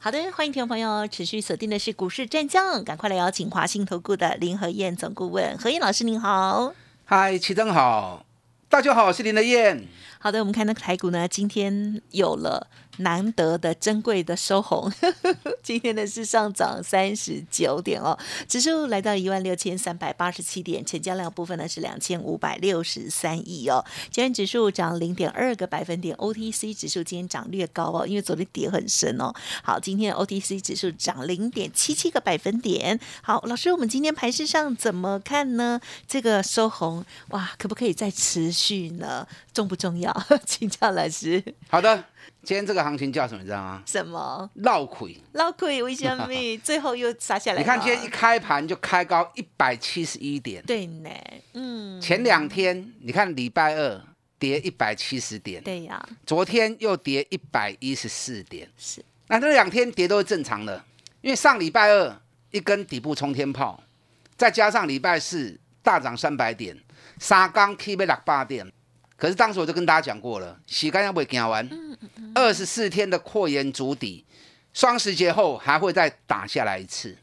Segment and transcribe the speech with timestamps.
[0.00, 6.72] 好的，欢迎听众朋友持续锁定的是股市战将，赶快来邀请华信投顾的林和燕总顾问何燕老师，您好。
[7.04, 8.24] 嗨，齐正好，
[8.68, 9.88] 大家好，我是林和燕。
[10.20, 12.68] 好的，我们看那个台股呢，今天有了。
[12.98, 14.90] 难得的珍贵的收红，
[15.62, 23.84] 今天呢是上涨三十九点哦，指数来到一万六千三百八十七点，成交量部分呢是两千五百六十三亿哦。
[24.10, 29.32] 今天指数涨零点二个百分点，OTC 指数今天涨略高哦，因为昨天跌很深哦。
[29.62, 32.98] 好，今天 OTC 指数涨零点七七个百分点。
[33.22, 35.80] 好，老师，我们今天盘市上怎么看呢？
[36.06, 39.26] 这个收红哇，可不可以再持续呢？
[39.52, 40.14] 重不重要？
[40.44, 41.42] 请教老师。
[41.68, 42.04] 好的。
[42.42, 43.40] 今天这个行情叫什么？
[43.40, 43.82] 你知道吗？
[43.86, 44.50] 什么？
[44.54, 45.16] 绕亏。
[45.32, 46.26] 绕亏为什么？
[46.62, 47.58] 最后又杀下来。
[47.58, 50.62] 你看今天一开盘就开高一百七十一点。
[50.64, 51.10] 对呢，
[51.54, 52.00] 嗯。
[52.00, 54.02] 前两天你看礼拜二
[54.38, 55.62] 跌一百七十点。
[55.62, 56.02] 对呀。
[56.24, 58.68] 昨天又跌一百一十四点。
[58.78, 59.04] 是。
[59.26, 60.82] 那这两天跌都是正常的，
[61.20, 63.82] 因为上礼拜二一根底部冲天炮，
[64.36, 66.74] 再加上礼拜四大涨三百点，
[67.18, 68.72] 三刚 K 被六八点。
[69.18, 71.68] 可是当时我就跟大家讲过了，洗干要不会讲完，
[72.36, 74.24] 二十四天的扩延足底，
[74.72, 77.18] 双十节后还会再打下来一次，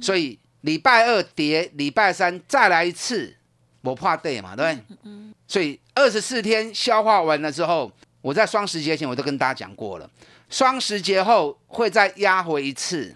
[0.00, 3.36] 所以礼拜二跌，礼拜三再来一次，
[3.82, 5.12] 我怕对嘛，对不对？
[5.46, 7.92] 所以二十四天消化完了之后，
[8.22, 10.10] 我在双十节前我都跟大家讲过了，
[10.48, 13.14] 双十节后会再压回一次，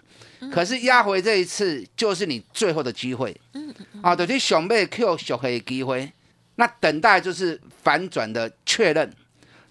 [0.51, 3.35] 可是压回这一次就是你最后的机会，
[4.03, 6.13] 啊，就是想要 Q 小黑的机会。
[6.61, 9.11] 那等待就是反转的确认。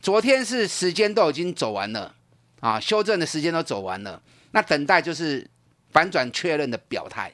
[0.03, 2.13] 昨天是时间都已经走完了
[2.59, 4.21] 啊，修正的时间都走完了。
[4.51, 5.49] 那等待就是
[5.93, 7.33] 反转确认的表态。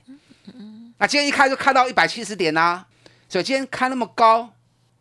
[0.99, 2.87] 那今天一开就开到一百七十点啦，
[3.31, 4.51] 所以今天开那么高，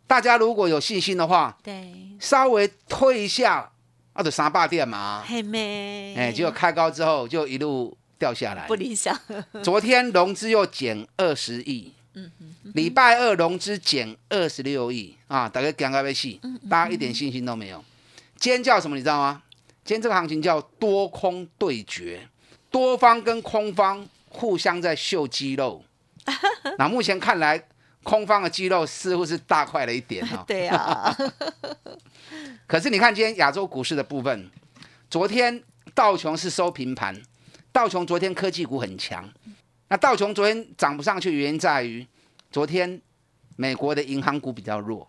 [0.06, 3.70] 大家如果有信心的话，对，稍微推一下，
[4.14, 5.22] 啊，就三八点嘛。
[5.26, 6.14] 嘿咩？
[6.16, 9.14] 哎，结果开高之后就一路掉下来，不理想。
[9.62, 11.92] 昨天融资又减二十亿。
[12.74, 17.84] 礼拜二融资减二十六亿啊，大概讲个微细，大家一点信心都没有。
[18.36, 18.96] 今天叫什么？
[18.96, 19.42] 你知道吗？
[19.84, 22.28] 今天这个行情叫多空对决，
[22.70, 25.84] 多方跟空方互相在秀肌肉。
[26.78, 27.62] 那目前看来，
[28.02, 30.44] 空方的肌肉似乎是大块了一点啊。
[30.46, 31.16] 对啊。
[32.66, 34.50] 可是你看今天亚洲股市的部分，
[35.08, 35.62] 昨天
[35.94, 37.22] 道琼是收平盘，
[37.70, 39.30] 道琼昨天科技股很强。
[39.88, 42.04] 那道琼昨天涨不上去，原因在于
[42.50, 43.00] 昨天
[43.56, 45.06] 美国的银行股比较弱。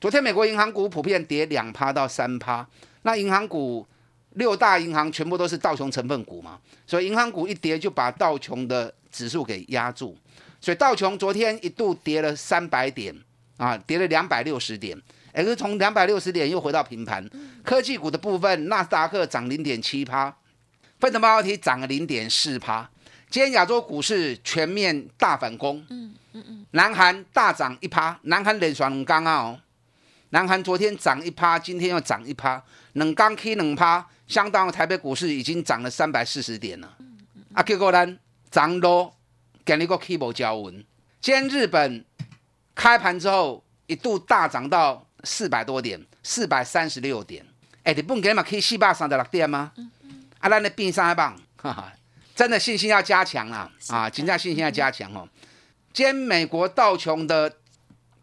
[0.00, 2.66] 昨天美国银行股普遍跌两趴到三趴。
[3.02, 3.86] 那银行股
[4.34, 10.16] 六大银行全部都是道琼成分股嘛，所以银行股一跌就把道琼的指数给压住。
[10.60, 13.12] 所以道琼昨天一度跌了三百点
[13.56, 14.96] 啊，跌了两百六十点，
[15.34, 17.28] 也是从两百六十点又回到平盘。
[17.64, 20.30] 科技股的部分，纳斯达克涨零点七趴，
[21.00, 22.88] 费城半导体涨了零点四趴。
[23.32, 29.58] 今天亚洲股市全面大反攻，嗯嗯嗯，南韩大涨一趴，南韩连双刚啊哦，
[30.28, 32.62] 南韩昨天涨一趴，今天又涨一趴，
[32.92, 36.94] 冷刚 K 冷趴，相当于台北股市已经涨了三百四十点了，
[37.54, 38.18] 啊结果呢
[38.50, 39.16] 涨多，
[39.64, 40.84] 给你个 K 波交文，
[41.22, 42.04] 今天日本
[42.74, 47.46] 开盘之后一度大涨到四百多点，四百三十六点，
[47.84, 49.72] 哎，你不给嘛 K 四百三十六点吗？
[50.40, 51.90] 啊，咱的变三棒，哈哈。
[52.34, 53.70] 真的信心要加强啊！
[53.88, 55.28] 啊，金价信心要加强哦。
[55.92, 57.54] 今天美国道琼的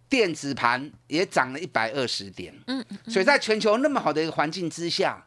[0.10, 5.24] 电子盘也涨了一百二十点，嗯嗯，所以在全球那么好的一个环境之下，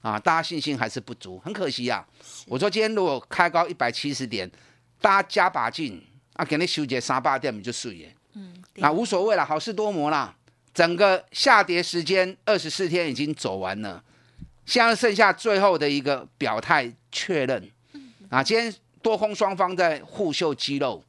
[0.00, 2.06] 啊，大家信心还是不足，很可惜啊。
[2.46, 4.48] 我说今天如果开高一百七十点，
[5.00, 6.00] 大家加把劲
[6.34, 8.14] 啊，给你修结三八点，你就睡耶。
[8.34, 10.36] 嗯，那无所谓了，好事多磨啦。
[10.72, 14.02] 整个下跌时间二十四天已经走完了，
[14.64, 17.70] 现在剩下最后的一个表态确认。
[18.32, 21.04] 啊，今天多空双方在互秀肌肉，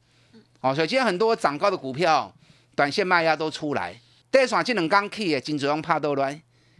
[0.60, 2.30] 哦，所以今天很多涨高的股票，
[2.76, 3.98] 短线卖压都出来。
[4.30, 6.38] 第双技能刚 key 的金主用怕都来，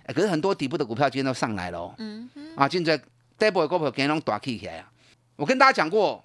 [0.08, 1.94] 可是很多底部的股票今天都上来了。
[1.96, 2.94] 嗯啊，今在
[3.38, 4.92] 第一波的股票今天拢大起起来啊。
[5.36, 6.22] 我跟大家讲过，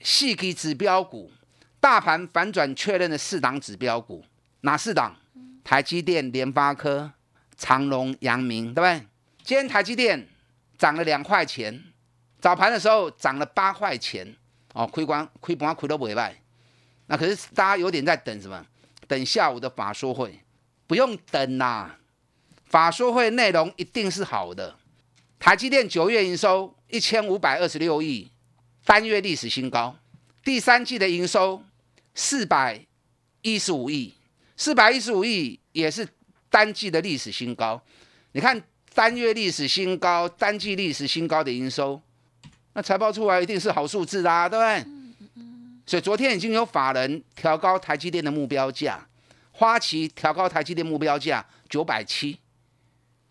[0.00, 1.30] 细基指标股，
[1.78, 4.24] 大盘反转确认的四档指标股，
[4.62, 5.14] 哪四档？
[5.62, 7.12] 台积电、联发科、
[7.58, 9.06] 长隆、阳明，对不对？
[9.44, 10.26] 今天台积电
[10.78, 11.84] 涨了两块钱。
[12.42, 14.26] 早盘的时候涨了八块钱，
[14.74, 16.36] 哦，亏光亏不亏都不会卖。
[17.06, 18.66] 那可是大家有点在等什么？
[19.06, 20.40] 等下午的法说会，
[20.88, 22.00] 不用等啦。
[22.64, 24.76] 法说会内容一定是好的。
[25.38, 28.28] 台积电九月营收一千五百二十六亿，
[28.84, 29.96] 单月历史新高。
[30.42, 31.62] 第三季的营收
[32.16, 32.84] 四百
[33.42, 34.14] 一十五亿，
[34.56, 36.08] 四百一十五亿也是
[36.50, 37.80] 单季的历史新高。
[38.32, 38.60] 你看
[38.94, 42.02] 单月历史新高、单季历史新高的营收，
[42.74, 44.84] 那财报出来一定是好数字啦，对不对？
[45.86, 49.06] 所以昨天已经有法人调高台积电的目标价，
[49.50, 52.38] 花旗调高台积电目标价九百七，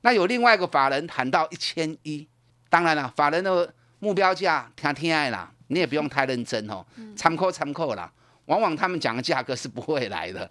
[0.02, 2.28] 那有另外一个法人喊到一千一。
[2.70, 5.52] 当然了，法人的目标价听听爱啦。
[5.68, 6.86] 你也不用太认真哦，
[7.16, 8.12] 参考参考啦。
[8.48, 10.50] 往往他们讲的价格是不会来的，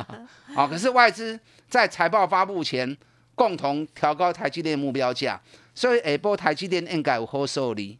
[0.54, 2.96] 好，可是外资在财报发布前
[3.34, 5.38] 共同调高台积电目标价，
[5.74, 7.98] 所以下波台积电应该有好受力。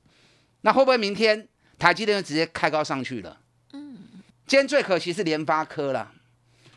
[0.63, 1.47] 那会不会明天
[1.79, 3.39] 台积电就直接开高上去了？
[3.73, 3.99] 嗯，
[4.47, 6.11] 今天最可惜是联发科了，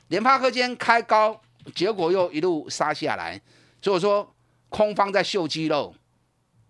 [0.09, 1.41] 联发科今天开高，
[1.73, 3.41] 结果又一路杀下来，
[3.81, 4.35] 所以说
[4.69, 5.95] 空方在秀肌肉。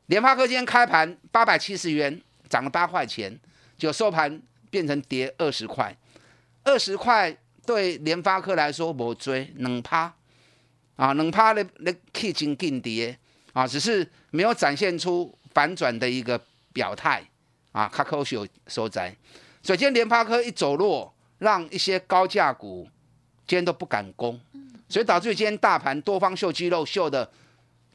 [0.05, 2.21] 联发科今天开盘八百七十元。
[2.47, 3.37] 涨了八块钱，
[3.75, 4.39] 就收盘
[4.69, 5.93] 变成跌二十块，
[6.63, 7.35] 二十块
[7.65, 10.13] 对联发科来说无追，能趴
[10.95, 13.17] 啊，能趴的那 K 金进跌
[13.51, 16.39] 啊，只是没有展现出反转的一个
[16.75, 17.23] 表态
[17.71, 19.15] 啊，卡口秀收窄。
[19.63, 22.85] 所以今天联发科一走弱，让一些高价股
[23.47, 24.37] 今天都不敢攻，
[24.89, 27.31] 所以导致今天大盘多方秀肌肉秀的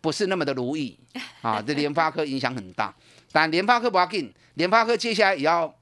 [0.01, 0.99] 不是那么的如意
[1.43, 2.95] 啊，对联发科影响很大。
[3.31, 5.73] 但联发科不要紧，联发科接下来也要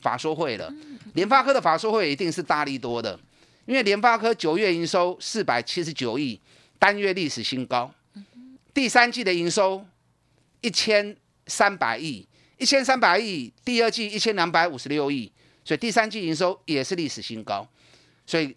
[0.00, 0.70] 法说会了。
[1.14, 3.18] 联发科的法说会一定是大力多的，
[3.66, 6.38] 因为联发科九月营收四百七十九亿，
[6.78, 7.90] 单月历史新高。
[8.74, 9.84] 第三季的营收
[10.60, 11.16] 一千
[11.46, 12.28] 三百亿，
[12.58, 15.32] 一千三百亿，第二季一千两百五十六亿，
[15.64, 17.66] 所以第三季营收也是历史新高。
[18.26, 18.54] 所以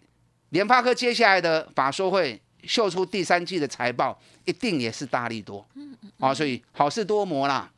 [0.50, 5.66] 联发科接下来的法说会秀出第三季的财报，一定也是大力多。
[6.18, 7.70] 啊，所以好事多磨啦。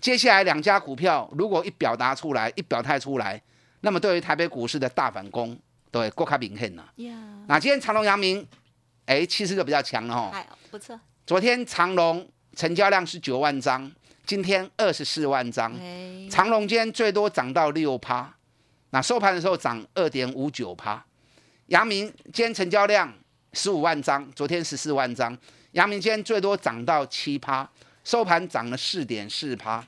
[0.00, 3.40] 接下来两家股票如果一表达出来，一表态出来，
[3.80, 5.58] 那么对于台北股市的大反攻，
[5.90, 6.92] 对，过卡明显了。
[7.46, 8.46] 那今天长隆、阳明，
[9.06, 10.32] 哎，气势就比较强了
[10.70, 10.98] 不错。
[11.26, 13.90] 昨天长隆成交量是九万张，
[14.26, 15.72] 今天二十四万张。
[16.28, 18.34] 长隆今天最多涨到六趴，
[18.90, 21.02] 那收盘的时候涨二点五九趴。
[21.66, 23.12] 阳明今天成交量
[23.52, 25.36] 十五万张，昨天十四万张。
[25.72, 27.68] 阳明今天最多涨到七趴。
[28.04, 29.84] 收盘涨了四点四趴，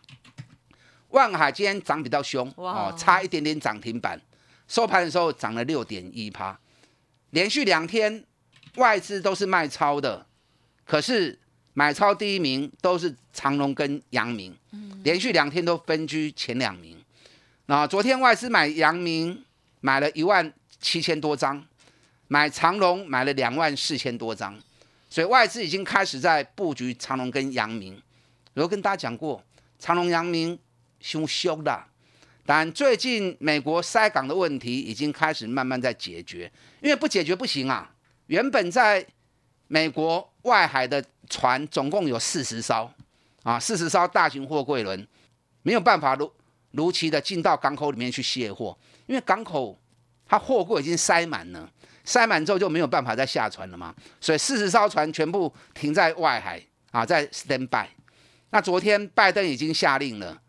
[1.10, 4.20] 万海今天涨比较凶哦，差一点点涨停板。
[4.66, 6.58] 收盘的时候涨了六点一趴，
[7.30, 8.24] 连续两天
[8.74, 10.26] 外资都是卖超的，
[10.84, 11.38] 可是
[11.78, 14.52] 买超第一名都是长隆跟阳明，
[15.04, 17.00] 连续两天都分居前两名。
[17.66, 19.44] 那昨天外资买阳明
[19.80, 21.64] 买了一万七千多张，
[22.26, 24.58] 买长隆买了两万四千多张，
[25.08, 28.02] 所以外资已经开始在布局长隆跟阳明。
[28.54, 29.40] 我跟大家讲过，
[29.78, 30.58] 长隆、阳明
[30.98, 31.80] 凶凶的，
[32.44, 36.50] 但最近美国塞港的问题已经开始慢慢在解决，
[36.82, 37.88] 因为不解决不行啊。
[38.26, 39.06] 原本在
[39.68, 42.90] 美国外海的船总共有四十艘
[43.42, 45.06] 啊，四十艘大型货柜轮
[45.62, 46.32] 没有办法如
[46.72, 48.76] 如期的进到港口里面去卸货，
[49.06, 49.78] 因为港口
[50.26, 51.70] 它货柜已经塞满了，
[52.04, 57.86] 塞满之后就没有办法再下船了嘛，所以四十艘船全部停在外海啊，在 stand by。
[58.50, 60.40] 那昨天拜登已经下令了，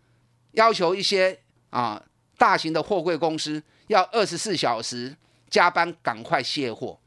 [0.51, 1.37] 要求一些
[1.69, 2.01] 啊
[2.37, 5.15] 大型的货柜公司要二十四小时
[5.49, 6.97] 加班，赶快卸货。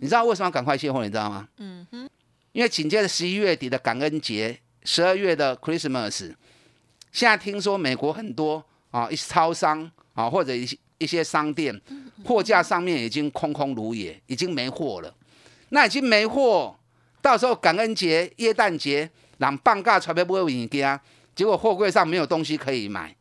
[0.00, 1.02] 你知道为什么要赶快卸货？
[1.02, 1.48] 你知道吗？
[1.56, 2.08] 嗯哼。
[2.52, 6.34] 因为紧接着十一月底的感恩节，十二月的 Christmas，
[7.12, 11.80] 现在听说美国很多啊一些超商啊或者一些一些商店
[12.24, 15.14] 货架上面已经空空如也，已经没货了。
[15.70, 16.78] 那已经没货，
[17.20, 19.10] 到时候感恩节、耶诞节。
[19.38, 21.00] 让半价钞票不会物件，
[21.32, 23.14] 结果货柜上没有东西可以买，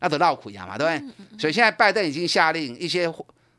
[0.00, 1.38] 那都闹苦呀嘛，对不对？
[1.38, 3.10] 所以现在拜登已经下令一些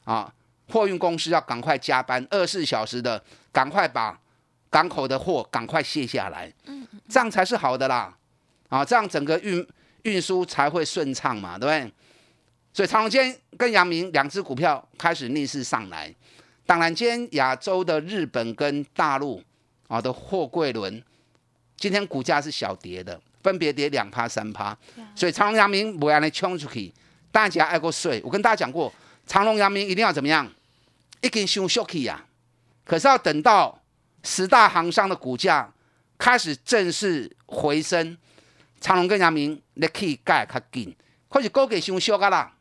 [0.03, 0.31] 啊
[0.69, 3.19] 货运公司要赶快加班，二十四小时的
[3.51, 4.15] 赶快把
[4.73, 6.51] 港口的货赶快卸下来，
[7.07, 8.11] 这样才是好的啦，
[8.69, 9.65] 啊，这样整个运
[10.01, 11.93] 运输才会顺畅嘛，对不对？
[12.73, 16.11] 所以长隆间跟阳明两只股票开始逆势上来，
[16.65, 19.39] 当然今天亚洲的日本跟大陆
[19.87, 21.03] 啊的货柜轮。
[21.77, 24.75] 今天股价是小跌的，分别跌两趴三趴，
[25.13, 26.91] 所以长隆、阳明不要来冲出去，
[27.31, 28.21] 大家爱过税。
[28.23, 28.91] 我跟大家讲过，
[29.27, 30.49] 长隆、阳明一定要怎么样？
[31.21, 32.25] 一根胸 shocky 呀，
[32.85, 33.77] 可是要等到
[34.23, 35.71] 十大行商的股价
[36.17, 38.17] 开始正式回升，
[38.79, 40.95] 长隆跟阳明你可以盖较紧，
[41.27, 42.51] 或者高给熊 s h 啦，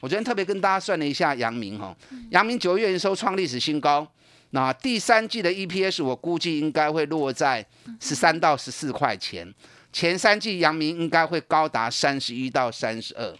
[0.00, 1.94] 我昨天特别跟大家算了一下阳明哈，
[2.30, 4.10] 阳明九月营收创历史新高，
[4.50, 7.64] 那第三季的 EPS 我估计应该会落在
[8.00, 9.54] 十三到十四块钱，
[9.92, 13.36] 前三季阳明应该会高达三十一到三十二，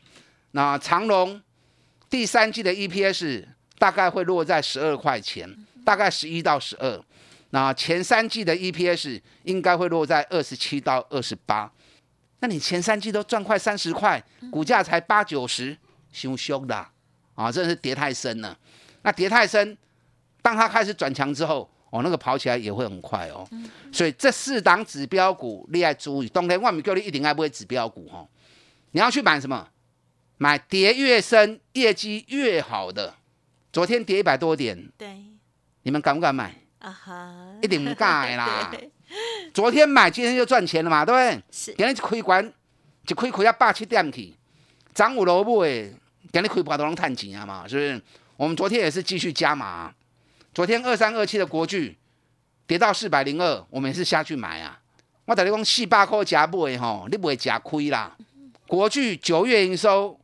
[0.51, 1.41] 那长隆
[2.11, 3.47] 第三季的 EPS
[3.79, 7.03] 大概会落在十二块钱，大概十一到十二，
[7.51, 11.71] 那前三季的 EPS 应该会落在二十七到二十八。
[12.41, 15.77] 那你前三季都赚快三十块，股价才八九十，
[16.11, 16.75] 凶凶的
[17.35, 17.53] 啊！
[17.53, 18.57] 真的是跌太深了。
[19.03, 19.77] 那跌太深，
[20.41, 23.47] 当它开始转强之后，哦，那个跑起来也会很快哦。
[23.93, 26.29] 所以这四档指标股，你要注意。
[26.29, 28.27] 冬天万米叫你一定爱不会指标股哦。
[28.93, 29.69] 你要去买什么？
[30.39, 33.15] 买跌越深、业绩越好的。
[33.71, 35.25] 昨天跌一百多点，对，
[35.83, 36.55] 你们敢不敢买？
[36.81, 38.73] 啊哈，一定不敢啦。
[39.55, 41.43] 昨天买，今天就赚钱了嘛，对不对？
[41.51, 42.53] 是今日就开关，
[43.07, 44.35] 一开开啊八七点去，
[44.95, 45.69] 涨五楼买，
[46.33, 48.03] 今日开盘都能探钱啊嘛，是不是？
[48.37, 49.93] 我们昨天也是继续加码、
[50.55, 51.99] 昨天二三二七的国巨
[52.67, 54.81] 跌到四百零二，我们也是下去买啊。
[55.27, 58.17] 我等你讲四百块加买吼，你不会加亏啦。
[58.67, 60.19] 国巨九月营收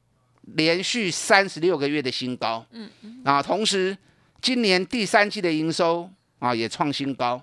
[0.55, 3.99] 连续三十六个月的新高，嗯嗯，啊，同时
[4.41, 7.43] 今年第三季的营收啊也创新高。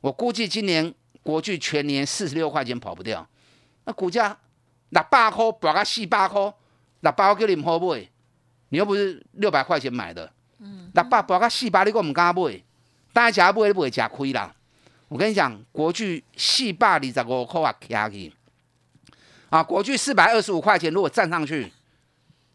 [0.00, 0.92] 我估计今年
[1.22, 3.26] 国巨全年四十六块钱跑不掉，
[3.84, 4.36] 那股价
[4.90, 6.40] 六百块博个四百块，
[7.00, 8.08] 六百块叫你唔好买，
[8.68, 10.32] 你又不是六百块钱买的，
[10.92, 12.62] 六百博个四百你个唔敢买，
[13.12, 14.54] 当然假买你不会吃亏啦。
[15.08, 18.32] 我跟你讲，国巨四百二十五块啊，卡去
[19.50, 21.72] 啊，国巨四百二十五块钱，如果站上去，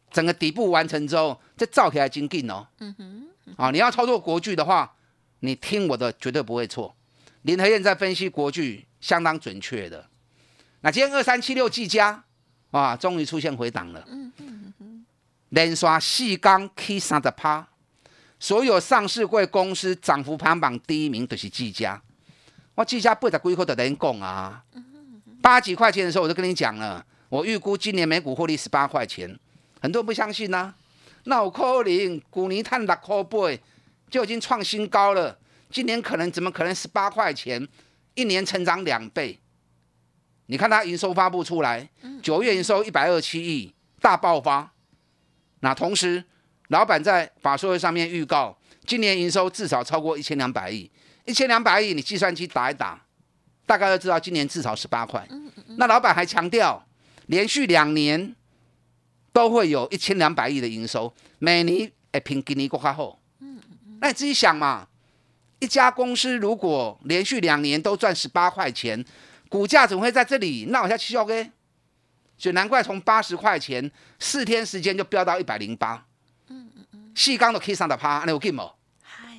[0.10, 2.68] 整个底部完成之后，这造起来真劲哦。
[2.80, 4.94] 嗯哼，啊，你要操作国巨的话，
[5.42, 6.96] 你听我的，绝对不会错。
[7.44, 10.08] 林和燕在分析国巨，相当准确的。
[10.82, 12.24] 那今天二三七六技嘉
[12.72, 14.04] 啊，终于出现回档了。
[14.08, 15.06] 嗯嗯嗯
[15.50, 17.68] 连刷四缸 K 三十趴，
[18.40, 22.02] 所有上市贵公司涨幅排行榜第一名就是技嘉。
[22.74, 24.64] 我技嘉八十几块就等讲啊，
[25.42, 29.38] 八几块钱的时候我就跟你讲了，我预估今年每股获利十八块钱，
[29.82, 30.74] 很多人不相信呐、
[31.26, 33.60] 那有可能股泥碳六块八
[34.12, 35.40] 就已经创新高了。
[35.72, 37.66] 今年可能怎么可能十八块钱，
[38.14, 39.40] 一年成长两倍？
[40.48, 41.90] 你看它营收发布出来，
[42.22, 44.74] 九月营收一百二七亿，大爆发。
[45.62, 46.22] 那同时，
[46.68, 50.92] 老板在法说会上面预告，今年营收至少超过一千两百亿。
[51.24, 53.02] 一千两百亿，你计算机打一打，
[53.66, 55.26] 大概就知道今年至少十八块。
[55.78, 56.86] 那老板还强调，
[57.28, 58.36] 连续两年
[59.32, 63.21] 都会有一千两百亿的营收，每年哎平今年国较好。
[64.02, 64.90] 那你自己想嘛。
[65.60, 69.06] 一家公司如果连续两年都赚十八块钱，
[69.48, 71.52] 股价怎么会在这里闹下去？OK，
[72.36, 76.04] 所以难怪从八十块钱四天时间就飙到一百零八。
[76.48, 78.72] 嗯嗯嗯，细钢都 K 上的趴，那有劲冇？
[79.04, 79.38] 嗨，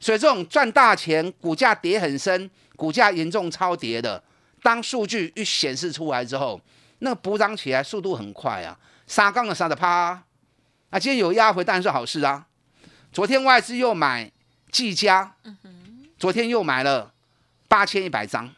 [0.00, 4.24] 所以这种赚大钱，股价跌很深，股价严重超跌的，
[4.62, 6.58] 当数据一显示出来之后，
[7.00, 8.78] 那个补涨起来速度很快啊。
[9.06, 10.24] 杀钢的杀的趴，
[10.88, 12.46] 啊，今天有压回当然是好事啊。
[13.18, 14.30] 昨天外资又买。
[14.70, 15.34] 技嘉，
[16.18, 17.12] 昨天又买了
[17.66, 18.48] 八千一百张，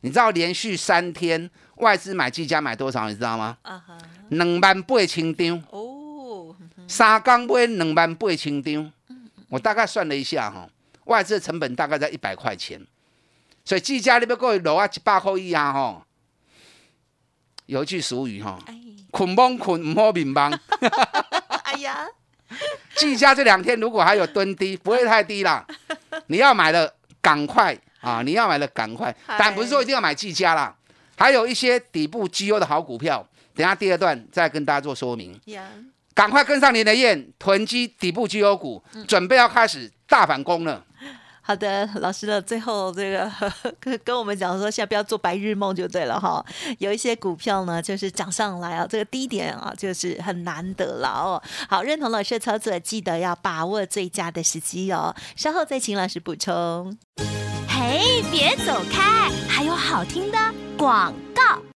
[0.00, 3.06] 你知道连续三天外资买技嘉买多少？
[3.10, 3.58] 你知道吗？
[4.30, 8.90] 两万八千张哦，三缸买两万八千张，
[9.50, 10.66] 我大概算了一下哈，
[11.04, 12.80] 外资的成本大概在一百块钱，
[13.62, 16.06] 所以技嘉你要过去落啊一百块以下哈。
[17.66, 18.58] 有一句俗语哈，
[19.10, 20.58] 捆绑捆唔好面帮。
[21.64, 22.08] 哎呀。
[22.96, 25.66] 技嘉这两天如果还有蹲低，不会太低啦。
[26.28, 28.22] 你要买的赶快啊！
[28.24, 30.74] 你要买的赶快，但不是说一定要买技嘉啦。
[31.16, 35.38] 还有一些底部绩优的好股票，等下第二段再跟大家做说明。
[36.14, 40.84] 赶快跟上您的燕，囤积底部绩优股，准备要开始大反攻了。
[41.48, 43.32] 好的，老师的最后这个
[43.80, 46.44] 跟跟我们讲说，现在不要做白日梦就对了哈。
[46.76, 51.42] 有一些股票呢，就是涨上来啊，这个低点啊，就是很难得了哦。
[51.70, 55.16] 好，认同老师的操作，记得要把握最佳的时机哦。
[55.36, 56.94] 稍后再请老师补充。
[57.66, 60.38] 嘿，别走开，还有好听的
[60.76, 61.67] 广告。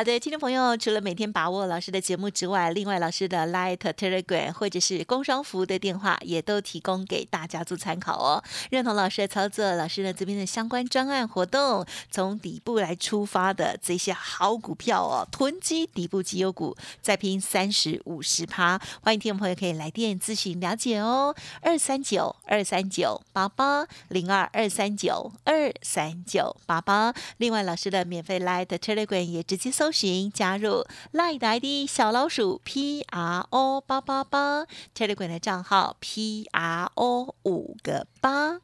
[0.00, 8.42] 好的，听众朋友，除了每天把握老师的节目之外，另外老师的 Light Telegram 或者是工商服务的电话也都提供给大家做参考哦。
[8.70, 21.36] 认同老师的操作，老师呢这边的相关专案活动，从底部来出发的这些好股票哦，囤积底部绩优股，再拼三十五十趴，欢迎听众朋友可以来电咨询了解哦。
[21.60, 27.12] 二三九二三九八八零二二三九二三九八八。
[27.36, 29.89] 另外老师的免费 Light Telegram 也直接搜。
[29.90, 34.64] 搜寻加入赖的 ID 小老鼠 P R O 八八八
[34.96, 38.60] ，Telegram 的账号 P R O 五个八。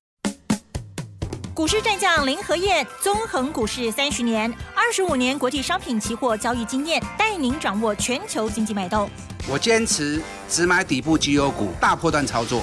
[1.53, 9.11] 股市战将林和燕，纵横股市三十年，二十五年国际商品期货交易经验，带您掌握全球经济脉动。
[9.49, 12.63] 我坚持只买底部绩优股，大波段操作。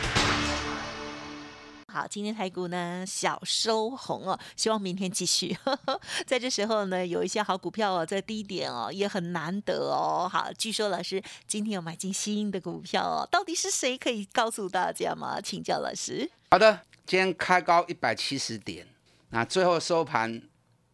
[1.91, 5.53] 好，今天台股呢小收红哦，希望明天继续。
[6.25, 10.25] 在这时候呢，有一些好股票哦，在低点哦也很难得哦。
[10.31, 15.41] 好，据说老师今天有买进新的股票哦，到底是谁可以告诉大家吗？
[15.41, 16.31] 请教老师。
[16.51, 18.87] 好的，今天开高一百七十点，
[19.31, 20.41] 那最后收盘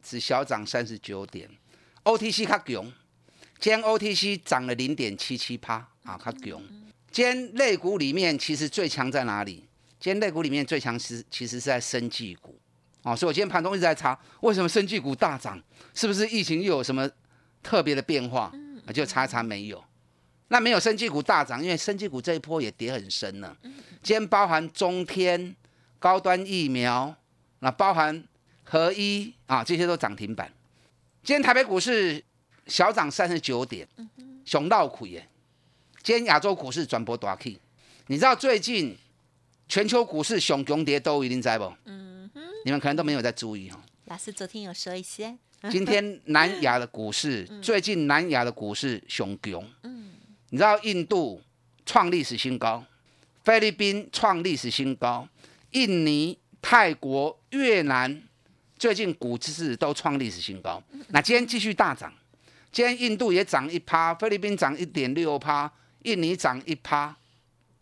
[0.01, 1.48] 只小涨三十九点
[2.06, 2.92] ，OTC 卡强，
[3.60, 5.75] 今天 OTC 涨了零点七七趴
[6.06, 6.60] 啊，卡强。
[7.12, 9.63] 今天类股里面其实最强在哪里？
[10.00, 12.56] 今天类股里面最强是其实是在生技股，
[13.01, 15.60] 哦，所以我今天盘中一直在查，为什么生技股大涨？
[15.96, 17.10] 是不是疫情又有什么
[17.63, 18.54] 特别的变化？
[18.86, 19.84] 啊，就查一查没有。
[20.50, 23.58] 那没有生技股大涨，因为生技股这一波也跌很深了。
[24.04, 25.56] 今天包含中天、
[25.98, 27.13] 高端疫苗，
[27.60, 28.24] 那包含
[28.63, 30.54] 合一啊，这些都涨停板。
[31.24, 32.24] 今天台北股市
[32.68, 33.86] 小涨三十九点，
[34.46, 35.27] 熊闹苦耶。
[36.04, 37.60] 今天亚洲股市转播大 K，
[38.06, 38.96] 你知道最近？
[39.67, 41.71] 全球股市熊熊跌都一定在不？
[41.86, 43.75] 嗯哼，你们可能都没有在注意哦。
[44.05, 45.37] 老师昨天有说一些。
[45.72, 49.68] 今天南亚的股市， 最近南亚的股市熊熊。
[49.83, 50.11] 嗯，
[50.50, 51.42] 你知道印度
[51.85, 52.85] 创历史新高，
[53.44, 55.27] 菲律宾创历史新高，
[55.72, 58.22] 印尼、泰国、越南
[58.77, 60.81] 最近股市都创历史新高。
[61.09, 62.13] 那今天继续大涨，
[62.72, 65.70] 今天印度也涨一趴，菲律宾涨一点六趴，
[66.03, 67.18] 印尼涨一趴。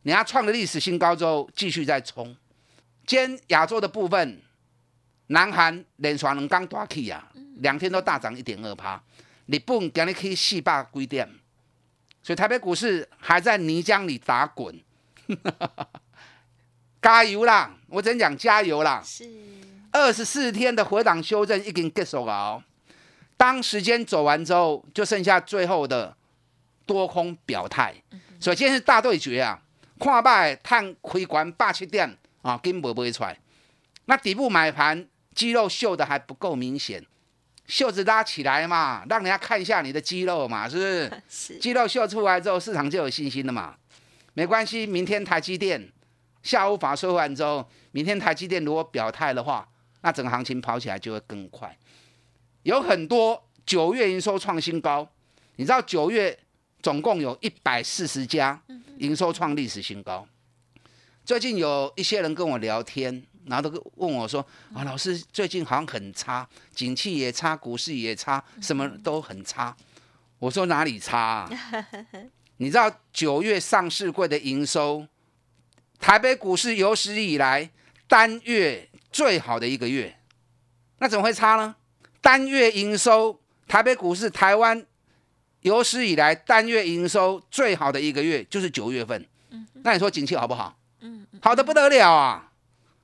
[0.06, 2.26] 人家创了历史新高之后，继续再冲。
[3.08, 4.40] 今天亚洲的部分，
[5.28, 9.02] 南韩连刷两刚大起啊，两天都大涨一点二趴。
[9.48, 11.28] 日本今日去四百几点，
[12.22, 14.80] 所以台北股市还在泥浆里打滚。
[17.02, 17.76] 加油啦！
[17.88, 19.02] 我只能讲加油啦。
[19.04, 19.28] 是。
[19.92, 22.64] 二十四天的回档修正已经结束了哦。
[23.36, 26.16] 当时间走完之后，就剩下最后的
[26.86, 27.96] 多空表态。
[28.40, 29.64] 所以今天是大对决啊。
[30.00, 33.38] 看卖探开关八七点啊，根本不会出来。
[34.06, 37.04] 那底部买盘肌肉秀的还不够明显，
[37.66, 41.22] 袖子拉起来嘛，让人家看一下你的肌肉嘛，是不是？
[41.30, 41.60] 是。
[41.60, 43.76] 肌肉秀出来之后，市场就有信心了嘛。
[44.34, 45.92] 没关系，明天台积电
[46.44, 49.68] 下午法说完之后，明天台积电如果表态的话，
[50.02, 51.76] 那整个行情跑起来就会更快。
[52.64, 55.08] 有很多九月营收创新高，
[55.56, 56.38] 你知道九月
[56.86, 58.62] 总共有一百四十家。
[59.00, 60.26] 营收创历史新高。
[61.26, 69.76] 最近有一些人跟我聊天，然后都问我说：“啊，老师最近好像很差，景气也差，股市也差，什么都很差。”
[70.38, 71.18] 我说：“哪里差？
[71.18, 71.50] 啊？
[72.58, 75.08] 你知道九月上市柜的营收，
[76.00, 77.68] 台北股市有史以来
[78.08, 80.16] 单月最好的一个月，
[81.00, 81.76] 那怎么会差呢？
[82.22, 84.86] 单月营收，台北股市台湾。”
[85.66, 89.26] 有史以来单月营收最好的一个月就是九月份，
[89.82, 90.78] 那你说景气好不好？
[91.00, 92.52] 嗯，好的不得了啊！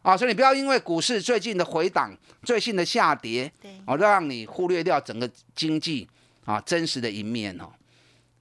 [0.04, 6.08] 啊，所以你不要因为股市最近的回档、最近的下跌，对，哦，让你忽略掉整个经济
[6.46, 7.68] 啊真实的一面哦。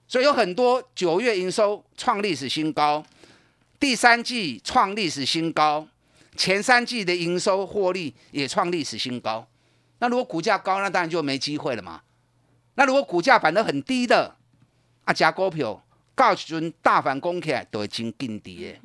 [0.07, 3.03] 所以有很多九月营收创历史新高，
[3.79, 5.87] 第三季创历史新高，
[6.37, 9.47] 前三季的营收获利也创历史新高。
[9.97, 12.03] 那如果股价高，那当然就没机会了嘛。
[12.75, 14.35] 那如果股价反而很低的，
[15.03, 15.83] 啊，加股票，
[16.15, 18.79] 告时阵大反攻起来都会真劲跌。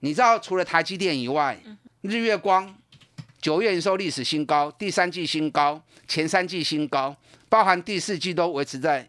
[0.00, 1.56] 你知道除了台积电以外，
[2.00, 2.74] 日月光
[3.40, 7.16] 九月营收历史新高，第三季新高，前三季新高，
[7.48, 9.08] 包含第四季都维持在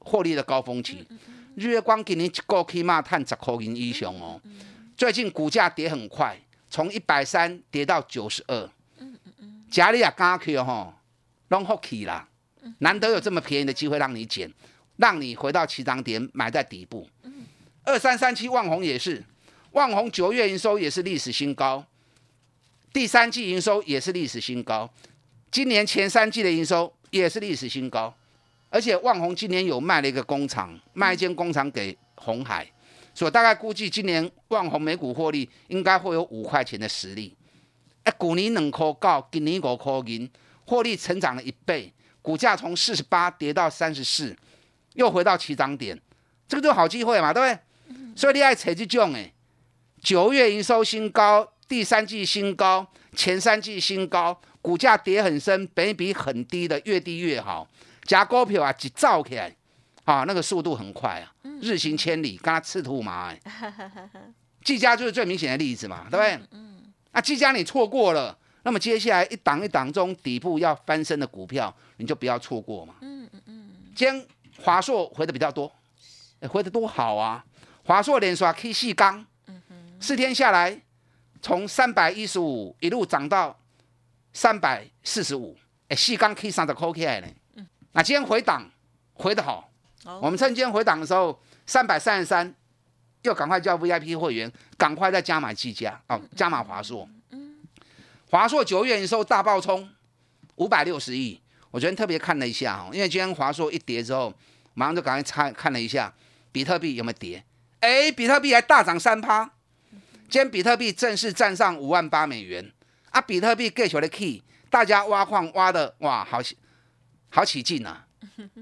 [0.00, 1.06] 获利的高峰期。
[1.54, 4.40] 日月光今年一个起码探十块银以上哦。
[4.96, 6.36] 最近股价跌很快，
[6.68, 8.56] 从一百三跌到九十二。
[8.98, 10.94] 嗯嗯嗯，加利亚加去吼，
[11.48, 12.26] 拢福气啦。
[12.78, 14.52] 难得有这么便宜的机会让你捡，
[14.96, 17.08] 让你回到起涨点买在底部。
[17.84, 19.24] 二三三七万红也是，
[19.72, 21.84] 万红九月营收也是历史新高，
[22.92, 24.88] 第三季营收也是历史新高，
[25.50, 28.14] 今年前三季的营收也是历史新高，
[28.68, 32.70] 而且万红今年有卖了一个工厂，卖一间工厂给红海，
[33.14, 37.34] 所以大概估计今年万红每股获利应该会有五块钱的实力。
[38.04, 40.30] 哎，股年两块高，今年五块银，
[40.66, 41.92] 获利成长了一倍，
[42.30, 44.36] 股价从四十八跌到三十四，
[44.94, 46.00] 又回到起涨点，
[46.46, 47.48] 这个就好机会嘛，对不
[47.92, 48.06] 对？
[48.14, 49.32] 所以你爱扯这种哎，
[50.00, 57.68] 九月营收新高，第三季新高，前三季新高，股价跌很深，本比很低的，越低越好。
[58.04, 59.52] 加股票啊，一造起来，
[60.04, 63.40] 啊，那个速度很快啊，日行千里，跟它赤兔马哎。
[64.62, 66.38] 技嘉就是最明显的例子嘛，对不对？
[67.10, 72.94] 那技嘉你错过了，那么接下来一档一档中底部要翻身的股票，你就不要错过嘛。
[73.00, 73.70] 嗯嗯嗯。
[73.94, 74.26] 今天
[74.58, 75.70] 华硕回的比较多，
[76.40, 77.44] 哎，回的多好啊！
[77.84, 79.24] 华硕连刷 K 细钢，
[79.98, 80.80] 四天下来
[81.40, 83.58] 从三百一十五一路涨到
[84.32, 85.56] 三百四十五，
[85.88, 87.26] 哎，细钢 K 三的 K 起来呢。
[87.92, 88.70] 那今天回档
[89.14, 89.68] 回的好，
[90.20, 92.54] 我们趁今天回档的时候，三百三十三。
[93.22, 97.06] 又赶快叫 VIP 会员，赶快再加买技嘉哦，加码华硕。
[98.30, 99.90] 华硕九月营收大爆冲，
[100.54, 101.40] 五百六十亿。
[101.72, 104.32] 我昨天特别看了一下，因为今天华硕一跌之后，
[104.74, 106.14] 马上就赶快看看了一下
[106.52, 107.44] 比特币有没有跌。
[107.80, 109.44] 哎，比特币还大涨三趴。
[110.28, 112.72] 今天比特币正式站上五万八美元
[113.10, 113.20] 啊！
[113.20, 114.40] 比特币 get 的 key，
[114.70, 116.40] 大家挖矿挖的哇，好
[117.30, 118.06] 好起劲啊！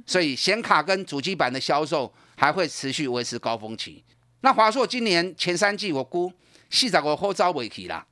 [0.06, 4.02] 所以显卡跟主机板的销售还会持续维持高峰期。
[4.40, 6.32] 那华硕今年前三季我估
[6.70, 8.06] 四十五号走未去啦，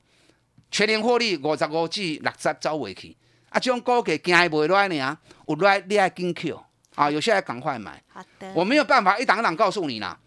[0.71, 3.17] 全年获利五十五至六十走未去，
[3.51, 6.63] 啊，这种股价惊还未来呢，有来你爱紧 Q
[6.95, 8.03] 啊，有些爱赶快买。
[8.09, 10.19] 好的，我没有办法一档一档告诉你啦，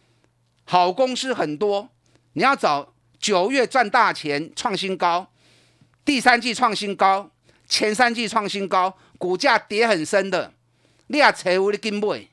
[0.66, 1.90] 好公司很多，
[2.34, 5.28] 你要找九月赚大钱创新高，
[6.06, 7.30] 第三季创新高，
[7.68, 10.54] 前三季创新高，股价跌很深的，
[11.08, 12.28] 你也找有的金买，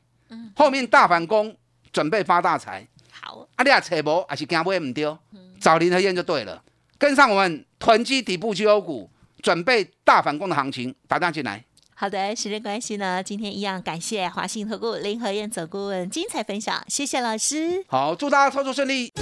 [0.55, 1.57] 后面大反攻，
[1.93, 2.87] 准备发大财。
[3.11, 3.47] 好。
[3.57, 5.19] 啊，你也扯无，还是惊买唔对，
[5.61, 6.63] 找林和燕就对了。
[6.99, 9.11] 跟上我们囤积底部绩优股，
[9.43, 11.65] 准备大反攻的行情，打单进来。
[11.95, 17.85] 好的，时间关系呢，今天一样感谢华信投顾林和燕总顾问精彩分享，谢谢老师。
[17.89, 19.13] 好，祝大家操作顺利。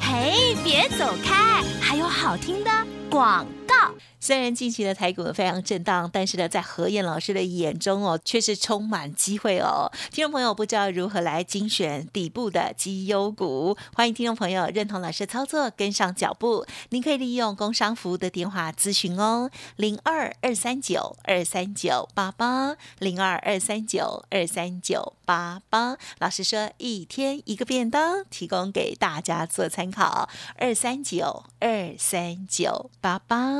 [0.00, 2.70] 嘿，别走开，还有好听的
[3.10, 3.94] 广告。
[4.22, 9.90] 虽然近期的台股非常震荡，但是呢，在何燕老师的眼中哦，却是充满机会哦。
[10.10, 16.66] 听众朋友不知道如何来精选底部的绩优股，欢迎听众朋友认同老师操作，跟上脚步。
[16.90, 25.96] 您可以利用工商服务的电话咨询哦，零二二三九二三九八八，零二二三九二三九八八。
[26.18, 33.59] 老师说一天一个便当，提供给大家做参考，二三九二三九八八。